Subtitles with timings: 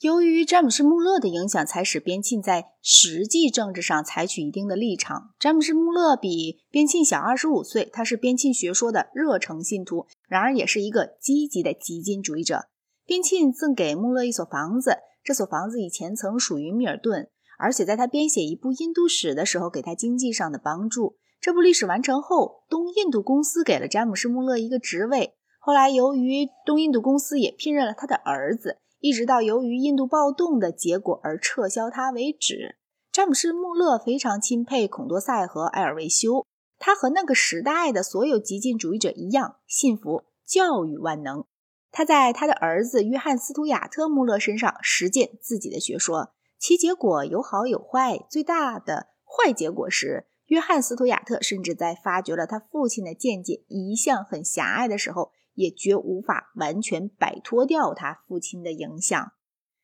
[0.00, 5.30] 由于詹姆斯·穆勒的影响，才使边沁在实际政治上采取一定的立场。
[5.38, 12.66] 詹姆斯·穆勒比边沁小二十五岁，他是边沁学说的热诚信徒，然而也是一个积极的激进主义者。
[13.06, 21.16] 边沁赠给穆勒一所房子，这所房子以前曾属于米尔顿，而且在他编写一部印度史的时候，给他经济上的帮助。
[21.40, 25.36] 这部历史完成后，东印度公司给了詹姆斯·穆勒一个职位。
[25.58, 28.76] 后来，由于东印度公司也聘任了他的儿子。
[28.98, 32.76] 一直到由于印度暴动的结果而撤销他为止。
[33.12, 36.44] 詹姆斯·穆勒非常钦佩孔多塞和埃尔维修，
[36.78, 41.44] 他和那个时代的所有激进主义者一样，信服教育万能。
[41.90, 48.26] 他在他的儿子约翰·斯图亚特·穆勒身上实践自己的学说，其结果有好有坏。
[48.28, 55.32] 最大的坏结果是，约翰·斯图亚特甚至在发掘了他父亲的见解一向很狭隘的时候。
[55.56, 59.32] 也绝无法完全摆脱掉他父亲的影响。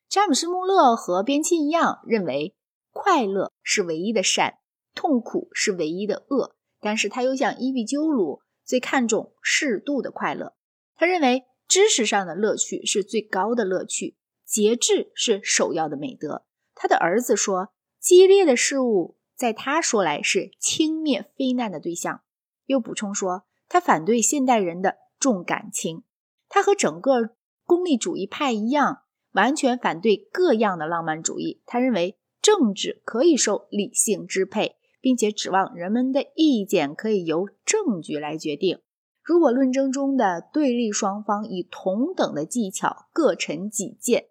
[0.07, 2.55] 詹姆斯·穆勒和边沁一样，认为
[2.91, 4.59] 快乐是唯一的善，
[4.93, 6.55] 痛苦是唯一的恶。
[6.79, 10.53] 但是他又像伊壁鸠鲁，最看重适度的快乐。
[10.95, 14.15] 他认为知识上的乐趣是最高的乐趣，
[14.45, 16.45] 节制是首要的美德。
[16.75, 22.21] 他的儿子说：“激烈的事物在他说来是轻蔑非难的对象。”
[22.67, 26.03] 又补充说：“他反对现代人的。”重感情，
[26.49, 27.29] 他和整个
[27.63, 31.61] 功利主义派一样，完全反对各样的浪漫主义。
[31.65, 38.81] 他认为政治可以受理性支配，并且指望人们的意见可以由证据来决定。
[39.23, 44.25] 如果论争中的对立双方以同等的技巧各陈己见，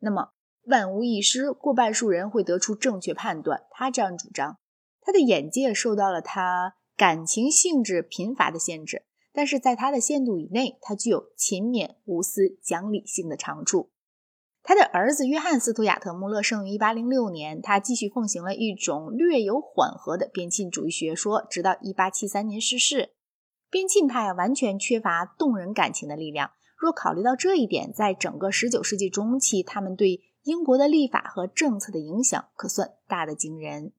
[0.00, 0.32] 那么
[0.66, 3.62] 万无一失，过半数人会得出正确判断。
[3.70, 4.58] 他这样主张。
[5.00, 9.04] 他的眼界受到了他感情性质贫乏的限制。
[9.34, 13.90] 但是在他的限度以内，他具有勤勉、无私、讲理性的长处。
[14.62, 23.10] 他的儿子约翰·斯图亚特·穆勒生于1806年，他继续奉行了一种略有缓和的边沁主义学说，直到1873年逝世。
[23.68, 26.52] 边沁派完全缺乏动人感情的力量。
[26.78, 33.92] 若考虑到这一点，在整个19世纪中期，他们对英国的立法和政策的影响可算大得惊人。